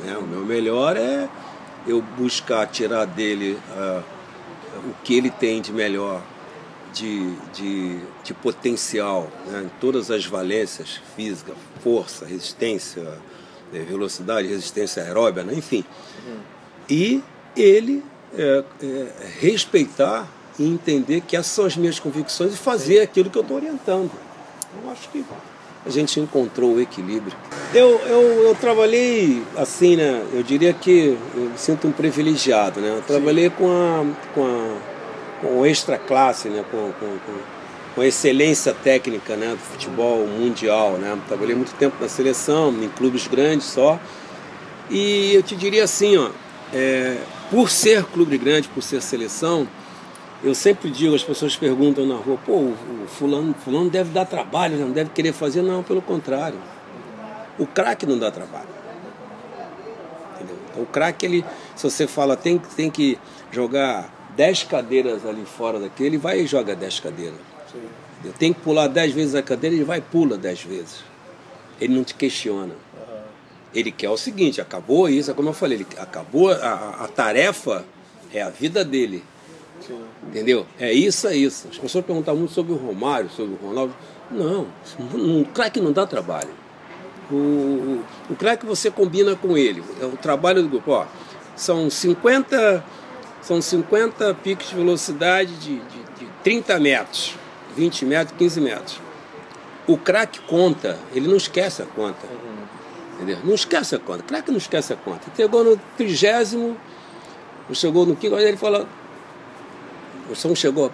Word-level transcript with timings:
Né? 0.00 0.16
O 0.16 0.22
meu 0.22 0.44
melhor 0.44 0.96
é 0.96 1.28
eu 1.86 2.02
buscar 2.02 2.66
tirar 2.66 3.04
dele 3.06 3.58
uh, 3.70 4.02
o 4.88 4.94
que 5.02 5.14
ele 5.14 5.30
tem 5.30 5.60
de 5.60 5.72
melhor, 5.72 6.22
de, 6.92 7.34
de, 7.54 7.98
de 8.24 8.34
potencial, 8.34 9.28
né? 9.46 9.62
em 9.64 9.80
todas 9.80 10.10
as 10.10 10.24
valências, 10.26 11.00
física, 11.16 11.52
força, 11.82 12.24
resistência, 12.26 13.02
né? 13.72 13.80
velocidade, 13.80 14.48
resistência 14.48 15.02
aeróbica, 15.02 15.44
né? 15.44 15.54
enfim. 15.54 15.84
Uhum. 16.26 16.38
E 16.88 17.22
ele 17.56 18.04
é, 18.34 18.64
é, 18.82 19.06
respeitar 19.40 20.28
e 20.58 20.64
entender 20.66 21.20
que 21.20 21.36
essas 21.36 21.52
são 21.52 21.64
as 21.64 21.76
minhas 21.76 21.98
convicções 21.98 22.54
e 22.54 22.56
fazer 22.56 23.00
aquilo 23.00 23.30
que 23.30 23.38
eu 23.38 23.42
estou 23.42 23.56
orientando. 23.56 24.10
Eu 24.82 24.90
acho 24.90 25.08
que 25.10 25.24
a 25.88 25.92
gente 25.92 26.20
encontrou 26.20 26.74
o 26.74 26.80
equilíbrio. 26.80 27.36
Eu, 27.74 28.00
eu, 28.06 28.22
eu 28.48 28.54
trabalhei 28.54 29.42
assim, 29.56 29.96
né? 29.96 30.22
Eu 30.32 30.42
diria 30.42 30.72
que 30.72 31.16
eu 31.34 31.42
me 31.42 31.58
sinto 31.58 31.88
um 31.88 31.92
privilegiado, 31.92 32.80
né? 32.80 32.94
Eu 32.96 33.02
trabalhei 33.02 33.50
com 33.50 33.68
a, 33.68 34.04
com 34.34 34.44
a 34.44 34.98
com 35.40 35.64
extra 35.64 35.98
classe, 35.98 36.48
né? 36.48 36.64
Com, 36.70 36.92
com, 36.92 37.18
com, 37.94 38.02
excelência 38.02 38.72
técnica, 38.72 39.36
né? 39.36 39.50
Do 39.50 39.58
futebol 39.58 40.26
mundial, 40.26 40.92
né? 40.92 41.18
Trabalhei 41.26 41.54
muito 41.54 41.74
tempo 41.74 41.96
na 42.00 42.08
seleção, 42.08 42.70
em 42.70 42.88
clubes 42.88 43.26
grandes 43.26 43.66
só. 43.66 43.98
E 44.90 45.34
eu 45.34 45.42
te 45.42 45.56
diria 45.56 45.84
assim, 45.84 46.16
ó, 46.16 46.30
é, 46.72 47.18
por 47.50 47.70
ser 47.70 48.04
clube 48.04 48.38
grande, 48.38 48.68
por 48.68 48.82
ser 48.82 49.02
seleção, 49.02 49.66
eu 50.42 50.54
sempre 50.54 50.90
digo, 50.90 51.14
as 51.14 51.24
pessoas 51.24 51.56
perguntam 51.56 52.06
na 52.06 52.14
rua, 52.14 52.38
pô, 52.44 52.52
o 52.52 53.06
fulano, 53.08 53.54
fulano 53.54 53.90
deve 53.90 54.10
dar 54.10 54.24
trabalho, 54.24 54.76
não 54.76 54.92
deve 54.92 55.10
querer 55.10 55.32
fazer. 55.32 55.62
Não, 55.62 55.82
pelo 55.82 56.00
contrário. 56.00 56.58
O 57.58 57.66
craque 57.66 58.06
não 58.06 58.18
dá 58.18 58.30
trabalho. 58.30 58.68
Entendeu? 60.36 60.56
Então, 60.70 60.82
o 60.82 60.86
craque, 60.86 61.26
ele, 61.26 61.44
se 61.74 61.82
você 61.82 62.06
fala, 62.06 62.36
tem, 62.36 62.56
tem 62.76 62.88
que 62.88 63.18
jogar 63.50 64.14
10 64.36 64.64
cadeiras 64.64 65.26
ali 65.26 65.44
fora 65.44 65.80
daqui, 65.80 66.04
ele 66.04 66.16
vai 66.16 66.40
e 66.40 66.46
joga 66.46 66.76
10 66.76 67.00
cadeiras. 67.00 67.40
Tem 68.38 68.52
que 68.52 68.60
pular 68.60 68.86
10 68.86 69.12
vezes 69.12 69.34
a 69.34 69.42
cadeira, 69.42 69.74
ele 69.74 69.84
vai 69.84 69.98
e 69.98 70.02
pula 70.02 70.36
10 70.36 70.62
vezes. 70.62 71.04
Ele 71.80 71.94
não 71.94 72.04
te 72.04 72.14
questiona. 72.14 72.74
Ele 73.74 73.90
quer 73.90 74.08
o 74.08 74.16
seguinte, 74.16 74.60
acabou 74.60 75.08
isso, 75.08 75.30
é 75.30 75.34
como 75.34 75.48
eu 75.48 75.52
falei, 75.52 75.78
ele 75.78 75.86
acabou 75.98 76.50
a, 76.50 77.04
a 77.04 77.08
tarefa, 77.08 77.84
é 78.32 78.40
a 78.40 78.48
vida 78.48 78.84
dele. 78.84 79.22
Sim. 79.80 80.00
Entendeu? 80.26 80.66
É 80.78 80.92
isso, 80.92 81.26
é 81.26 81.36
isso. 81.36 81.68
As 81.70 81.78
pessoas 81.78 82.04
perguntam 82.04 82.36
muito 82.36 82.52
sobre 82.52 82.72
o 82.72 82.76
Romário, 82.76 83.30
sobre 83.30 83.54
o 83.54 83.66
Ronaldo. 83.66 83.94
Não, 84.30 84.66
um 85.14 85.44
craque 85.44 85.80
não 85.80 85.92
dá 85.92 86.06
trabalho. 86.06 86.50
O, 87.30 87.34
o, 87.34 88.04
o 88.30 88.36
craque 88.36 88.66
você 88.66 88.90
combina 88.90 89.34
com 89.36 89.56
ele. 89.56 89.82
É 90.00 90.04
o 90.04 90.16
trabalho 90.16 90.62
do 90.62 90.68
grupo. 90.68 90.92
Ó, 90.92 91.06
são 91.56 91.90
50, 91.90 92.84
são 93.42 93.60
50 93.60 94.34
picos 94.34 94.68
de 94.68 94.74
velocidade 94.74 95.54
de, 95.56 95.76
de, 95.76 95.98
de 96.18 96.28
30 96.42 96.78
metros, 96.78 97.34
20 97.76 98.04
metros, 98.04 98.38
15 98.38 98.60
metros. 98.60 99.00
O 99.86 99.96
craque 99.96 100.40
conta, 100.40 100.98
ele 101.14 101.26
não 101.26 101.36
esquece 101.36 101.82
a 101.82 101.86
conta. 101.86 102.26
Entendeu? 103.14 103.38
Não 103.42 103.54
esquece 103.54 103.94
a 103.96 103.98
conta. 103.98 104.22
Craque 104.22 104.50
não 104.50 104.58
esquece 104.58 104.92
a 104.92 104.96
conta. 104.96 105.22
Chegou 105.34 105.64
no 105.64 105.76
trigésimo, 105.96 106.76
chegou 107.72 108.06
no 108.06 108.14
quinto, 108.14 108.36
ele 108.36 108.56
fala, 108.56 108.86
o 110.30 110.34
som 110.34 110.54
chegou 110.54 110.92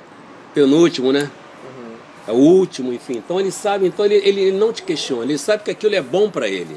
penúltimo, 0.54 1.12
né? 1.12 1.30
Uhum. 1.64 1.94
É 2.28 2.32
o 2.32 2.36
último, 2.36 2.92
enfim. 2.92 3.18
Então 3.18 3.40
ele 3.40 3.50
sabe, 3.50 3.86
então 3.86 4.04
ele, 4.04 4.16
ele 4.16 4.52
não 4.52 4.72
te 4.72 4.82
questiona, 4.82 5.24
ele 5.24 5.38
sabe 5.38 5.64
que 5.64 5.70
aquilo 5.70 5.94
é 5.94 6.00
bom 6.02 6.30
para 6.30 6.48
ele. 6.48 6.76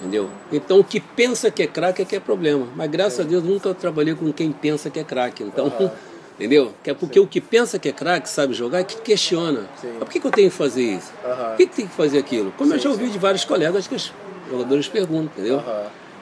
Entendeu? 0.00 0.28
Então 0.52 0.80
o 0.80 0.84
que 0.84 1.00
pensa 1.00 1.50
que 1.50 1.62
é 1.62 1.66
craque 1.66 2.02
é 2.02 2.04
que 2.04 2.14
é 2.14 2.20
problema. 2.20 2.66
Mas 2.76 2.90
graças 2.90 3.14
Sim. 3.14 3.22
a 3.22 3.24
Deus 3.24 3.42
nunca 3.42 3.72
trabalhei 3.74 4.14
com 4.14 4.32
quem 4.32 4.52
pensa 4.52 4.90
que 4.90 4.98
é 4.98 5.04
craque. 5.04 5.42
Então, 5.42 5.66
uhum. 5.66 5.90
entendeu? 6.38 6.72
Que 6.82 6.90
é 6.90 6.94
porque 6.94 7.18
Sim. 7.18 7.24
o 7.24 7.28
que 7.28 7.40
pensa 7.40 7.78
que 7.78 7.88
é 7.88 7.92
craque, 7.92 8.28
sabe 8.28 8.52
jogar, 8.52 8.80
é 8.80 8.84
que 8.84 9.00
questiona. 9.00 9.66
Mas 9.82 9.98
por 9.98 10.10
que, 10.10 10.20
que 10.20 10.26
eu 10.26 10.30
tenho 10.30 10.50
que 10.50 10.56
fazer 10.56 10.82
isso? 10.82 11.12
Uhum. 11.24 11.34
Por 11.34 11.56
que, 11.56 11.66
que 11.66 11.76
tem 11.76 11.86
que 11.86 11.94
fazer 11.94 12.18
aquilo? 12.18 12.52
Como 12.58 12.72
eu 12.74 12.78
já 12.78 12.90
ouvi 12.90 13.08
de 13.08 13.18
vários 13.18 13.44
colegas 13.44 13.86
que 13.88 13.94
os 13.94 14.12
jogadores 14.50 14.86
perguntam, 14.86 15.30
entendeu? 15.34 15.62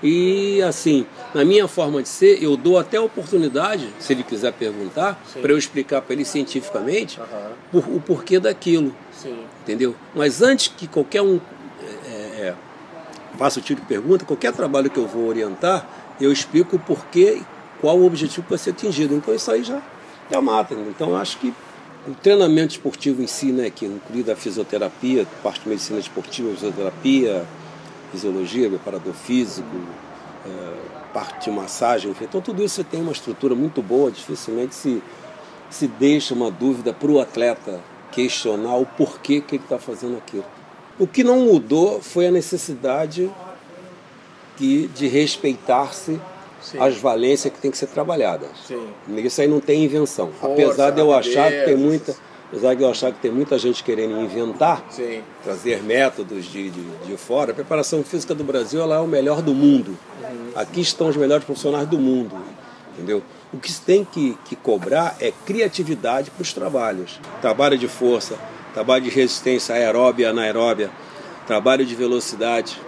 E 0.03 0.60
assim, 0.62 1.06
na 1.34 1.44
minha 1.44 1.66
forma 1.66 2.03
de 2.03 2.09
ser, 2.09 2.43
eu 2.43 2.56
dou 2.56 2.78
até 2.78 2.97
a 2.97 3.03
oportunidade, 3.03 3.88
se 3.99 4.12
ele 4.12 4.22
quiser 4.22 4.53
perguntar, 4.53 5.22
para 5.41 5.53
eu 5.53 5.59
explicar 5.59 6.03
para 6.03 6.15
ele 6.15 6.25
cientificamente 6.25 7.19
uhum. 7.21 7.27
por, 7.72 7.88
o 7.88 8.00
porquê 8.00 8.38
daquilo. 8.38 8.94
Sim. 9.12 9.38
Entendeu? 9.62 9.94
Mas 10.15 10.43
antes 10.43 10.69
que 10.69 10.87
qualquer 10.87 11.22
um 11.22 11.41
é, 12.06 12.49
é, 12.49 12.55
faça 13.38 13.59
o 13.59 13.62
tipo 13.62 13.81
de 13.81 13.87
pergunta, 13.87 14.25
qualquer 14.25 14.53
trabalho 14.53 14.91
que 14.91 14.99
eu 14.99 15.06
vou 15.06 15.27
orientar, 15.27 15.88
eu 16.21 16.31
explico 16.31 16.76
o 16.76 16.78
porquê, 16.78 17.41
qual 17.81 17.99
o 17.99 18.06
objetivo 18.06 18.47
para 18.47 18.59
ser 18.59 18.71
atingido. 18.71 19.15
Então 19.15 19.34
isso 19.34 19.50
aí 19.50 19.62
já, 19.62 19.82
já 20.31 20.41
mata. 20.41 20.75
Então 20.75 21.11
eu 21.11 21.16
acho 21.16 21.38
que 21.38 21.53
o 22.06 22.15
treinamento 22.15 22.72
esportivo 22.72 23.22
em 23.22 23.26
si, 23.26 23.50
né, 23.53 23.71
que 23.71 23.87
inclui 23.87 24.31
a 24.31 24.37
fisioterapia, 24.37 25.26
parte 25.43 25.62
de 25.62 25.69
medicina 25.69 25.99
esportiva, 25.99 26.50
fisioterapia, 26.50 27.47
fisiologia, 28.14 28.69
preparador 28.69 29.12
físico, 29.12 29.69
é, 30.47 30.75
parte 31.12 31.50
de 31.50 31.56
massagem, 31.56 32.10
enfim. 32.10 32.25
Então 32.25 32.41
tudo 32.41 32.62
isso 32.62 32.82
tem 32.84 33.00
uma 33.00 33.12
estrutura 33.12 33.54
muito 33.54 33.82
boa, 33.82 34.10
dificilmente 34.10 34.75
se, 34.75 35.02
se 35.69 35.86
deixa 35.86 36.34
uma 36.34 36.50
dúvida 36.50 36.92
para 36.92 37.10
o 37.10 37.20
atleta 37.20 37.80
questionar 38.12 38.76
o 38.76 38.86
porquê 38.86 39.41
que 39.41 39.56
ele 39.56 39.64
está 39.64 39.78
fazendo 39.78 40.16
aquilo. 40.16 40.44
O 40.98 41.06
que 41.06 41.25
não 41.25 41.41
mudou 41.41 42.00
foi 42.00 42.28
a 42.28 42.30
necessidade 42.30 43.30
que, 44.56 44.88
de 44.94 45.08
respeitar-se 45.08 46.20
as 46.78 46.96
valências 46.96 47.52
que 47.52 47.58
tem 47.58 47.70
que 47.70 47.76
ser 47.76 47.88
trabalhadas. 47.88 48.48
Sim. 48.66 48.88
Isso 49.19 49.41
aí 49.41 49.48
não 49.48 49.60
tem 49.60 49.84
invenção. 49.84 50.31
Força, 50.32 50.52
Apesar 50.52 50.91
de 50.91 51.00
eu 51.00 51.12
achar 51.12 51.50
que 51.50 51.64
tem 51.64 51.76
muita 51.76 52.14
Apesar 52.54 52.75
de 52.75 52.84
eu 52.84 52.88
achar 52.88 53.10
que 53.10 53.19
tem 53.19 53.32
muita 53.32 53.59
gente 53.59 53.82
querendo 53.82 54.16
inventar, 54.20 54.84
Sim. 54.88 55.22
trazer 55.42 55.82
métodos 55.82 56.44
de, 56.44 56.70
de, 56.70 56.82
de, 57.04 57.16
fora, 57.16 57.50
a 57.50 57.54
preparação 57.54 58.04
física 58.04 58.32
do 58.32 58.44
Brasil 58.44 58.81
ela 58.81 58.94
é 58.94 59.00
o 59.00 59.09
melhor 59.09 59.42
do 59.42 59.53
mundo. 59.53 59.98
Uhum. 60.22 60.53
Aqui 60.54 60.81
estão 60.81 61.09
os 61.09 61.16
melhores 61.16 61.44
profissionais 61.44 61.88
do 61.88 61.98
mundo. 61.98 62.37
Entendeu? 62.93 63.25
O 63.53 63.59
que 63.59 63.72
se 63.72 63.81
tem 63.81 64.04
que, 64.04 64.38
que 64.44 64.54
cobrar 64.54 65.16
é 65.20 65.32
criatividade 65.44 66.31
para 66.31 66.43
os 66.43 66.53
trabalhos. 66.53 67.19
Trabalho 67.41 67.76
de 67.76 67.88
força, 67.88 68.37
trabalho 68.72 69.03
de 69.03 69.10
resistência 69.10 69.75
aeróbia, 69.75 70.31
anaeróbia, 70.31 70.93
trabalho 71.48 71.84
de 71.84 71.94
velocidade, 71.97 72.81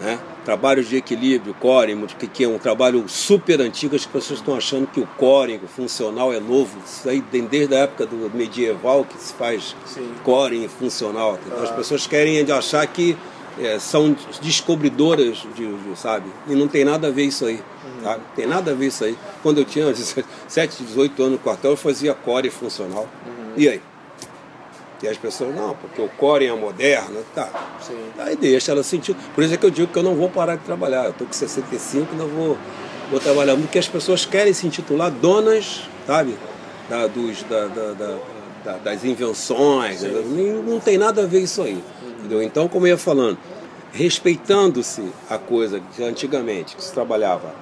né? 0.00 0.18
Trabalhos 0.46 0.88
de 0.88 0.96
equilíbrio, 0.96 1.52
core, 1.54 1.96
que 2.32 2.44
é 2.44 2.48
um 2.48 2.56
trabalho 2.56 3.04
super 3.08 3.60
antigo, 3.60 3.96
as 3.96 4.06
pessoas 4.06 4.38
estão 4.38 4.54
achando 4.54 4.86
que 4.86 5.00
o 5.00 5.06
core 5.18 5.60
o 5.62 5.66
funcional 5.66 6.32
é 6.32 6.38
novo, 6.38 6.78
isso 6.86 7.08
aí 7.08 7.20
desde 7.20 7.74
a 7.74 7.78
época 7.80 8.06
do 8.06 8.30
medieval 8.32 9.04
que 9.04 9.20
se 9.20 9.34
faz 9.34 9.74
Sim. 9.84 10.08
core 10.22 10.68
funcional. 10.68 11.36
Então, 11.44 11.58
ah. 11.58 11.64
As 11.64 11.70
pessoas 11.72 12.06
querem 12.06 12.40
achar 12.52 12.86
que 12.86 13.16
é, 13.58 13.80
são 13.80 14.16
descobridoras, 14.40 15.38
de, 15.56 15.66
de, 15.66 15.98
sabe? 15.98 16.30
E 16.46 16.54
não 16.54 16.68
tem 16.68 16.84
nada 16.84 17.08
a 17.08 17.10
ver 17.10 17.24
isso 17.24 17.44
aí. 17.44 17.56
Uhum. 17.56 18.02
Tá? 18.04 18.20
Tem 18.36 18.46
nada 18.46 18.70
a 18.70 18.74
ver 18.74 18.86
isso 18.86 19.04
aí. 19.04 19.18
Quando 19.42 19.58
eu 19.58 19.64
tinha 19.64 19.86
17, 19.86 20.84
18 20.84 21.22
anos 21.22 21.32
no 21.32 21.38
quartel, 21.40 21.72
eu 21.72 21.76
fazia 21.76 22.14
core 22.14 22.50
funcional. 22.50 23.08
Uhum. 23.26 23.52
E 23.56 23.68
aí? 23.68 23.80
E 25.02 25.08
as 25.08 25.16
pessoas, 25.18 25.54
não, 25.54 25.74
porque 25.74 26.00
o 26.00 26.08
core 26.08 26.46
é 26.46 26.52
moderno, 26.52 27.22
tá. 27.34 27.50
Sim. 27.80 27.98
Aí 28.18 28.34
deixa 28.34 28.72
ela 28.72 28.82
sentir. 28.82 29.14
Por 29.34 29.44
isso 29.44 29.52
é 29.52 29.56
que 29.56 29.66
eu 29.66 29.70
digo 29.70 29.92
que 29.92 29.98
eu 29.98 30.02
não 30.02 30.14
vou 30.14 30.30
parar 30.30 30.56
de 30.56 30.62
trabalhar. 30.62 31.04
Eu 31.04 31.10
estou 31.10 31.26
com 31.26 31.32
65 31.32 32.14
e 32.14 32.16
não 32.16 32.26
vou, 32.26 32.58
vou 33.10 33.20
trabalhar 33.20 33.52
muito, 33.52 33.66
porque 33.66 33.78
as 33.78 33.88
pessoas 33.88 34.24
querem 34.24 34.54
se 34.54 34.66
intitular 34.66 35.10
donas, 35.10 35.82
sabe? 36.06 36.36
Da, 36.88 37.06
dos, 37.06 37.42
da, 37.42 37.66
da, 37.66 38.18
da, 38.64 38.78
das 38.78 39.04
invenções. 39.04 40.00
Né? 40.00 40.10
Não 40.66 40.80
tem 40.80 40.96
nada 40.96 41.24
a 41.24 41.26
ver 41.26 41.40
isso 41.40 41.62
aí. 41.62 41.82
Entendeu? 42.18 42.42
Então, 42.42 42.66
como 42.66 42.86
eu 42.86 42.90
ia 42.90 42.98
falando, 42.98 43.38
respeitando-se 43.92 45.02
a 45.28 45.36
coisa 45.36 45.80
que 45.94 46.02
antigamente 46.02 46.74
que 46.74 46.82
se 46.82 46.92
trabalhava, 46.92 47.54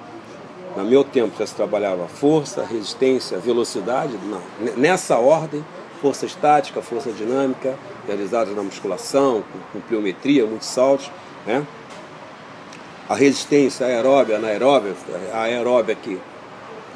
no 0.75 0.85
meu 0.85 1.03
tempo 1.03 1.37
já 1.37 1.45
se 1.45 1.55
trabalhava 1.55 2.07
força, 2.07 2.63
resistência, 2.63 3.37
velocidade, 3.37 4.13
não, 4.25 4.41
nessa 4.75 5.17
ordem 5.17 5.63
força 6.01 6.25
estática, 6.25 6.81
força 6.81 7.11
dinâmica, 7.11 7.75
realizadas 8.07 8.55
na 8.55 8.63
musculação, 8.63 9.43
com, 9.51 9.59
com 9.73 9.87
pliometria, 9.87 10.45
muitos 10.45 10.67
saltos. 10.67 11.09
Né? 11.45 11.65
A 13.07 13.15
resistência 13.15 13.85
aeróbia, 13.85 14.37
anaeróbia, 14.37 14.93
a 15.33 15.41
aeróbia 15.41 15.95
que, 15.95 16.19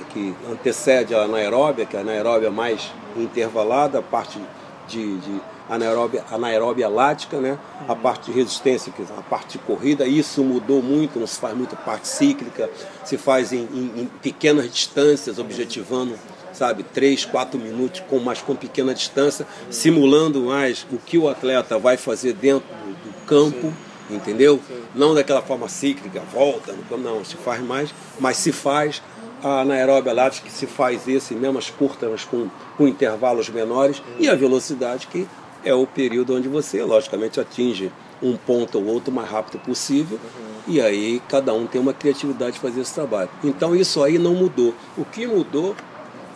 que 0.10 0.36
antecede 0.51 1.13
a 1.13 1.24
anaeróbia, 1.24 1.86
que 1.86 1.96
é 1.96 2.00
a 2.00 2.01
anaeróbia 2.01 2.50
mais 2.50 2.92
intervalada, 3.16 4.00
a 4.00 4.01
parte 4.01 4.40
de, 4.88 5.18
de 5.18 5.42
anaeróbia, 5.69 6.25
anaeróbia 6.31 6.90
lática, 6.90 7.40
né? 7.40 7.57
a 7.88 7.95
parte 7.95 8.31
de 8.31 8.38
resistência, 8.38 8.92
a 9.18 9.22
parte 9.22 9.57
de 9.57 9.60
corrida, 9.60 10.06
isso 10.06 10.44
mudou 10.44 10.81
muito, 10.81 11.19
não 11.19 11.28
se 11.28 11.40
faz 11.40 11.56
muito 11.56 11.75
parte 11.75 12.07
cíclica, 12.07 12.69
se 13.06 13.18
faz 13.18 13.54
em, 13.54 13.68
em, 13.72 14.02
em 14.02 14.06
pequenas 14.22 14.72
distâncias, 14.72 15.38
objetivando 15.38 16.16
sabe, 16.54 16.84
3, 16.84 17.25
4 17.25 17.60
minutos, 17.60 18.01
com, 18.10 18.19
mas 18.19 18.42
com 18.42 18.56
pequena 18.56 18.94
distância, 18.94 19.46
simulando 19.69 20.42
mais 20.42 20.86
o 20.92 20.98
que 20.98 21.18
o 21.18 21.30
atleta 21.30 21.78
vai 21.78 21.98
fazer 21.98 22.34
dentro 22.34 22.68
do, 22.68 23.10
campo, 23.30 23.72
entendeu? 24.10 24.60
Não 24.96 25.13
daquela 25.13 25.42
forma 25.42 25.69
cíclica, 25.69 26.19
volta, 26.34 26.75
não, 26.98 27.24
se 27.24 27.36
faz 27.36 27.62
mais, 27.62 27.94
mas 28.19 28.38
se 28.38 28.51
faz 28.51 29.04
a 29.44 29.62
anaeróbia 29.62 30.12
lática 30.13 30.48
que 30.48 30.54
se 30.54 30.66
faz 30.66 31.07
esse, 31.07 31.36
mesmo 31.36 31.60
as 31.60 31.69
curtas, 31.69 32.10
mas 32.10 32.25
com, 32.25 32.50
com 32.75 32.88
intervalos 32.88 33.50
menores, 33.50 34.02
e 34.18 34.28
a 34.28 34.36
velocidade 34.36 35.07
que 35.07 35.28
é 35.63 35.74
o 35.74 35.86
período 35.86 36.36
onde 36.36 36.48
você, 36.48 36.84
logicamente, 36.84 37.40
atinge 37.40 37.92
um 38.22 38.36
ponto 38.36 38.78
ou 38.80 38.86
outro 38.86 39.12
o 39.12 39.16
mais 39.16 39.30
rápido 39.30 39.60
possível, 39.60 40.18
uhum. 40.18 40.74
e 40.74 40.81
aí 40.81 41.22
cada 41.30 41.54
um 41.54 41.68
tem 41.68 41.80
uma 41.80 41.94
criatividade 41.94 42.54
de 42.54 42.60
fazer 42.60 42.81
esse 42.81 42.94
trabalho. 42.94 43.30
Então 43.44 43.75
isso 43.75 44.04
aí 44.04 44.18
não 44.18 44.34
mudou. 44.34 44.74
O 44.98 45.06
que 45.06 45.25
mudou 45.28 45.75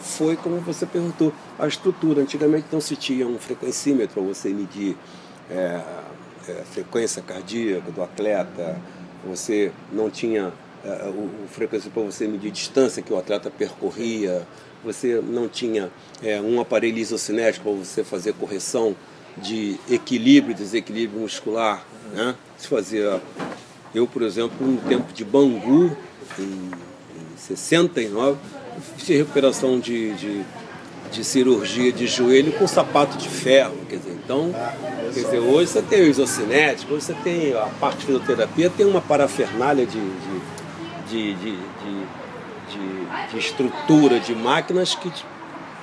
foi, 0.04 0.36
como 0.36 0.58
você 0.58 0.86
perguntou, 0.86 1.34
a 1.58 1.66
estrutura. 1.66 2.22
Antigamente 2.22 2.68
não 2.72 2.82
se 2.82 2.96
tinha 2.96 3.26
um 3.26 3.40
frequencímetro 3.40 4.22
para 4.22 4.24
você 4.24 4.50
medir 4.50 4.98
é, 5.50 5.82
é, 6.48 6.64
frequência 6.72 7.22
cardíaca 7.22 7.92
do 7.92 8.04
atleta, 8.04 8.78
você 9.26 9.72
não 9.92 10.10
tinha 10.10 10.52
é, 10.84 11.06
o, 11.06 11.46
o 11.46 11.48
frequência 11.50 11.90
para 11.90 12.04
você 12.04 12.28
medir 12.28 12.52
distância 12.52 13.02
que 13.02 13.14
o 13.14 13.18
atleta 13.18 13.50
percorria, 13.50 14.46
você 14.84 15.22
não 15.26 15.48
tinha 15.48 15.90
é, 16.22 16.42
um 16.42 16.60
aparelho 16.60 16.98
isocinético 16.98 17.70
para 17.70 17.74
você 17.74 18.04
fazer 18.04 18.34
correção 18.34 18.96
de 19.38 19.80
equilíbrio 19.90 20.54
desequilíbrio 20.54 21.22
muscular. 21.22 21.86
Né? 22.12 22.36
Se 22.58 22.68
fazia, 22.68 23.22
eu, 23.96 24.06
por 24.06 24.22
exemplo, 24.22 24.56
no 24.66 24.78
tempo 24.82 25.12
de 25.14 25.24
Bangu, 25.24 25.96
em, 26.38 26.44
em 26.44 27.38
69, 27.38 28.38
fiz 28.98 29.08
recuperação 29.08 29.80
de, 29.80 30.14
de, 30.14 30.42
de, 31.12 31.24
cirurgia 31.24 31.92
de 31.92 32.08
joelho 32.08 32.52
com 32.54 32.68
sapato 32.68 33.18
de 33.18 33.30
ferro. 33.30 33.76
Quer 33.90 33.98
dizer, 33.98 34.20
então, 34.24 34.54
quer 35.14 35.22
dizer, 35.22 35.40
hoje 35.40 35.72
você 35.72 35.82
tem 35.82 36.02
o 36.02 36.08
isocinético, 36.08 36.94
hoje 36.94 37.06
você 37.06 37.14
tem 37.24 37.54
a 37.54 37.68
parte 37.80 38.00
de 38.00 38.06
fisioterapia, 38.06 38.70
tem 38.70 38.86
uma 38.86 39.02
parafernália 39.02 39.86
de, 39.86 40.00
de, 41.10 41.34
de, 41.36 41.58
de 43.32 43.38
estrutura 43.38 44.20
de 44.20 44.36
máquinas 44.36 44.96
que 44.96 45.12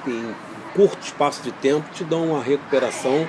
em 0.06 0.34
curto 0.74 1.04
espaço 1.04 1.42
de 1.42 1.52
tempo 1.52 1.88
te 1.92 2.04
dão 2.04 2.30
uma 2.30 2.42
recuperação 2.42 3.26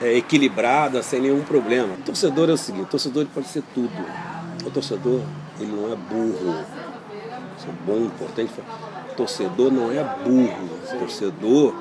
é, 0.00 0.14
equilibrada, 0.16 1.02
sem 1.02 1.20
nenhum 1.20 1.42
problema. 1.42 1.94
O 1.94 2.02
torcedor 2.02 2.50
é 2.50 2.52
o 2.52 2.56
seguinte, 2.56 2.84
o 2.84 2.86
torcedor 2.86 3.26
pode 3.32 3.48
ser 3.48 3.62
tudo. 3.74 3.90
O 4.64 4.70
torcedor, 4.70 5.20
ele 5.58 5.72
não 5.72 5.92
é 5.92 5.96
burro. 5.96 6.64
Isso 7.56 7.66
é 7.68 7.86
bom, 7.86 8.06
importante. 8.06 8.52
Torcedor 9.16 9.72
não 9.72 9.90
é 9.90 10.02
burro. 10.02 10.68
Torcedor, 10.98 11.74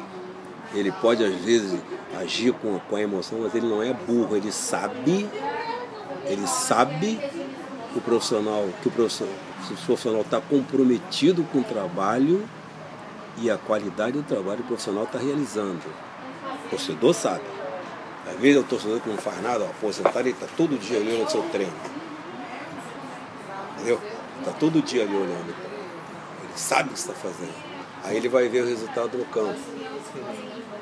ele 0.74 0.92
pode 0.92 1.24
às 1.24 1.36
vezes 1.36 1.80
agir 2.19 2.54
com, 2.54 2.80
com 2.80 2.95
a 2.95 3.01
emoção, 3.01 3.39
mas 3.42 3.54
ele 3.54 3.68
não 3.68 3.83
é 3.83 3.94
burro. 3.94 4.36
Ele 4.36 4.51
sabe, 4.51 5.30
ele 6.25 6.48
sabe 6.48 7.19
o 7.95 8.01
profissional, 8.01 8.68
que 8.81 8.88
o 8.88 8.92
profissional, 8.92 9.33
se 9.68 9.74
o 9.74 9.77
profissional 9.77 10.22
está 10.22 10.42
comprometido 10.42 11.44
com 11.51 11.60
o 11.60 11.63
trabalho 11.63 12.48
e 13.38 13.51
a 13.51 13.57
qualidade 13.57 14.13
do 14.13 14.24
trabalho 14.24 14.57
que 14.57 14.63
o 14.63 14.68
profissional 14.68 15.04
está 15.04 15.19
realizando. 15.19 15.81
O 16.66 16.69
torcedor 16.69 17.13
sabe. 17.13 17.44
Às 18.27 18.39
vezes 18.39 18.57
é 18.57 18.60
o 18.60 18.63
torcedor 18.63 19.00
que 19.01 19.10
não 19.10 19.18
faz 19.18 19.42
nada, 19.42 19.66
aposentado, 19.66 20.19
ele 20.19 20.31
está 20.31 20.48
todo 20.57 20.80
dia 20.80 21.00
olhando 21.00 21.25
o 21.25 21.30
seu 21.30 21.44
treino. 21.50 21.74
Entendeu? 23.75 24.01
Está 24.40 24.52
todo 24.54 24.82
dia 24.82 25.04
ali 25.04 25.16
olhando. 25.16 25.50
Ele 26.44 26.54
sabe 26.56 26.90
o 26.90 26.94
que 26.94 27.00
está 27.00 27.14
fazendo. 27.14 27.54
Aí 28.04 28.18
ele 28.18 28.30
vai 28.30 28.48
ver 28.48 28.64
o 28.64 28.68
resultado 28.68 29.18
no 29.18 29.26
campo. 29.26 29.60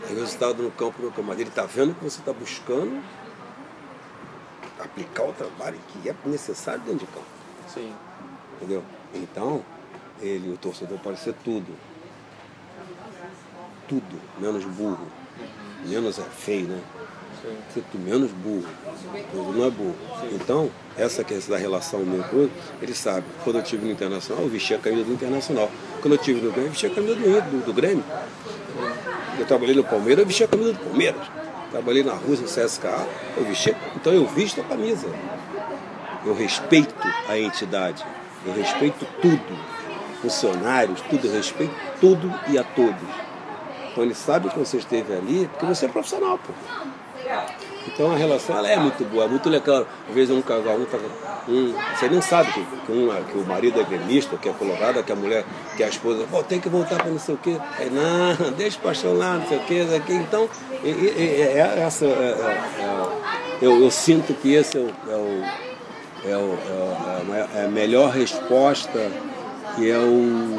Aí 0.07 0.15
o 0.15 0.19
resultado 0.19 0.61
no 0.61 0.71
campo, 0.71 1.01
no 1.01 1.09
campo. 1.09 1.23
Mas 1.23 1.39
ele 1.39 1.49
está 1.49 1.65
vendo 1.65 1.95
que 1.95 2.03
você 2.03 2.19
está 2.19 2.33
buscando 2.33 3.01
aplicar 4.79 5.23
o 5.23 5.33
trabalho 5.33 5.79
que 5.87 6.09
é 6.09 6.15
necessário 6.25 6.81
dentro 6.81 7.05
de 7.05 7.07
campo. 7.07 7.25
Sim. 7.67 7.93
Entendeu? 8.57 8.83
Então, 9.13 9.63
ele, 10.21 10.51
o 10.51 10.57
torcedor 10.57 10.99
pode 10.99 11.19
ser 11.19 11.33
tudo. 11.43 11.73
Tudo, 13.87 14.21
menos 14.39 14.63
burro. 14.65 15.07
Menos 15.85 16.19
é 16.19 16.23
feio, 16.23 16.67
né? 16.67 16.81
Ser 17.73 17.83
menos 17.95 18.31
burro. 18.31 18.65
Ele 19.13 19.57
não 19.57 19.65
é 19.65 19.69
burro. 19.69 19.95
Então, 20.31 20.71
essa 20.97 21.23
questão 21.23 21.55
da 21.55 21.61
relação 21.61 21.99
meu 21.99 22.23
com 22.23 22.49
ele 22.81 22.93
sabe. 22.93 23.25
Quando 23.43 23.57
eu 23.57 23.63
tive 23.63 23.85
no 23.85 23.91
Internacional, 23.91 24.43
eu 24.43 24.49
vestia 24.49 24.77
a 24.77 24.79
camisa 24.79 25.03
do 25.03 25.13
Internacional. 25.13 25.69
Quando 26.01 26.13
eu 26.13 26.17
tive 26.17 26.39
no 26.39 26.51
Grêmio, 26.51 26.67
eu 26.67 26.71
vestia 26.71 26.89
a 26.89 26.95
camisa 26.95 27.15
do, 27.15 27.21
do, 27.21 27.65
do 27.65 27.73
Grêmio. 27.73 28.03
Eu 29.37 29.45
trabalhei 29.45 29.75
no 29.75 29.83
Palmeiras, 29.83 30.19
eu 30.19 30.25
vestia 30.25 30.45
a 30.45 30.49
camisa 30.49 30.73
do 30.73 30.79
Palmeiras. 30.79 31.21
Trabalhei 31.71 32.03
na 32.03 32.13
Rússia, 32.13 32.45
no 32.45 32.67
CSKA, 32.67 33.07
eu 33.35 33.43
vestia. 33.45 33.75
Então 33.95 34.13
eu 34.13 34.25
visto 34.27 34.61
a 34.61 34.63
camisa. 34.63 35.07
Eu 36.25 36.33
respeito 36.33 36.95
a 37.27 37.37
entidade. 37.37 38.05
Eu 38.45 38.53
respeito 38.53 39.05
tudo. 39.21 39.73
Funcionários, 40.21 41.01
tudo, 41.01 41.27
eu 41.27 41.33
respeito 41.33 41.73
tudo 41.99 42.33
e 42.47 42.57
a 42.57 42.63
todos. 42.63 43.01
Então 43.91 44.03
ele 44.03 44.15
sabe 44.15 44.49
que 44.49 44.57
você 44.57 44.77
esteve 44.77 45.13
ali 45.13 45.47
porque 45.47 45.65
você 45.65 45.85
é 45.85 45.89
profissional, 45.89 46.37
pô. 46.37 46.53
Então 47.87 48.11
a 48.11 48.15
relação 48.15 48.57
ela 48.57 48.69
é 48.69 48.77
muito 48.77 49.03
boa, 49.05 49.25
é 49.25 49.27
muito 49.27 49.49
legal. 49.49 49.85
Às 50.07 50.15
vezes 50.15 50.35
um 50.35 50.41
casal, 50.41 50.75
um, 50.75 51.51
um 51.51 51.75
você 51.95 52.07
nem 52.07 52.21
sabe 52.21 52.51
que, 52.53 52.63
que, 52.63 52.91
um, 52.91 53.09
que 53.23 53.37
o 53.37 53.45
marido 53.45 53.79
é 53.79 53.83
gremista, 53.83 54.37
que 54.37 54.47
é 54.47 54.53
colorado, 54.53 55.03
que 55.03 55.11
a 55.11 55.15
mulher, 55.15 55.43
que 55.75 55.83
a 55.83 55.89
esposa, 55.89 56.25
pô, 56.29 56.41
tem 56.43 56.59
que 56.59 56.69
voltar 56.69 56.95
para 56.95 57.11
não 57.11 57.19
sei 57.19 57.35
o 57.35 57.37
quê. 57.37 57.57
Aí, 57.77 57.89
não, 57.89 58.51
deixa 58.55 58.77
o 58.77 58.81
paixão 58.81 59.17
lá, 59.17 59.35
não 59.35 59.47
sei 59.47 59.57
o 59.57 59.61
quê. 59.61 59.85
Então, 60.09 60.49
é, 60.83 60.89
é, 60.89 61.57
é 61.57 61.79
essa, 61.81 62.05
é, 62.05 62.09
é, 62.09 62.81
é, 62.81 63.65
eu, 63.65 63.83
eu, 63.83 63.91
sinto 63.91 64.33
que 64.33 64.53
esse 64.53 64.77
é 64.77 64.81
o, 64.81 64.89
é, 66.25 66.37
o, 66.37 66.57
é, 67.55 67.65
a 67.65 67.67
melhor 67.67 68.11
resposta, 68.11 69.11
que 69.75 69.89
é 69.89 69.97
o, 69.97 70.57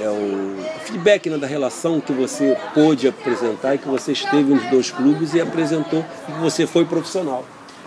é 0.00 0.08
o 0.08 0.53
feedback 0.84 1.28
né, 1.28 1.36
da 1.36 1.46
relação 1.46 2.00
que 2.00 2.12
você 2.12 2.56
pôde 2.72 3.08
apresentar 3.08 3.74
e 3.74 3.78
que 3.78 3.88
você 3.88 4.12
esteve 4.12 4.54
nos 4.54 4.64
dois 4.70 4.90
clubes 4.90 5.34
e 5.34 5.40
apresentou 5.40 6.04
que 6.26 6.32
você 6.32 6.66
foi 6.66 6.84
profissional. 6.84 7.44